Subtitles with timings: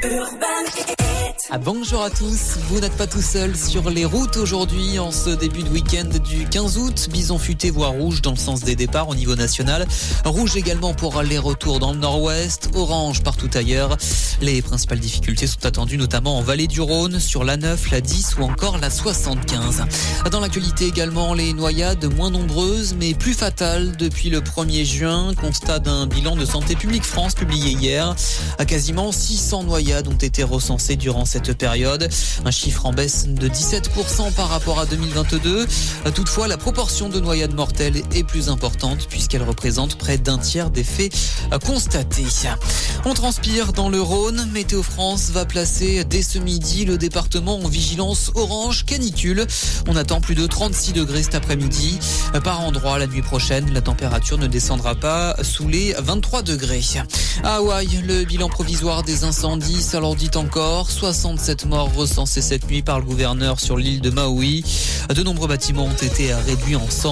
[0.00, 1.01] Urban.
[1.50, 5.28] Ah, bonjour à tous, vous n'êtes pas tout seul sur les routes aujourd'hui en ce
[5.28, 7.08] début de week-end du 15 août.
[7.12, 9.86] Bison futé voire rouge dans le sens des départs au niveau national.
[10.24, 12.70] Rouge également pour les retours dans le nord-ouest.
[12.74, 13.98] Orange partout ailleurs.
[14.40, 18.36] Les principales difficultés sont attendues notamment en vallée du Rhône, sur la 9, la 10
[18.38, 19.84] ou encore la 75.
[20.30, 25.34] Dans l'actualité également, les noyades moins nombreuses mais plus fatales depuis le 1er juin.
[25.34, 28.16] Constat d'un bilan de Santé publique France publié hier.
[28.58, 32.08] À quasiment 600 noyades ont été recensées durant cette période.
[32.46, 35.66] Un chiffre en baisse de 17% par rapport à 2022.
[36.14, 40.84] Toutefois, la proportion de noyades mortelles est plus importante puisqu'elle représente près d'un tiers des
[40.84, 41.12] faits
[41.66, 42.24] constatés.
[43.04, 44.48] On transpire dans le Rhône.
[44.54, 49.46] Météo France va placer dès ce midi le département en vigilance orange canicule.
[49.88, 51.98] On attend plus de 36 degrés cet après-midi.
[52.42, 56.80] Par endroit, la nuit prochaine, la température ne descendra pas sous les 23 degrés.
[57.44, 60.88] À Hawaï, le bilan provisoire des incendies s'alourdit encore.
[60.92, 64.62] 67 morts recensés cette nuit par le gouverneur sur l'île de Maui.
[65.14, 67.00] De nombreux bâtiments ont été réduits en sang.